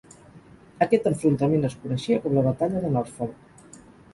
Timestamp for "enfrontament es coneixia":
1.09-2.19